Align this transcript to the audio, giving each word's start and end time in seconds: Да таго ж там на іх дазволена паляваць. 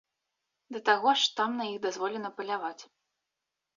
Да 0.77 0.81
таго 0.87 1.13
ж 1.23 1.29
там 1.39 1.49
на 1.61 1.69
іх 1.73 1.77
дазволена 1.85 2.29
паляваць. 2.41 2.79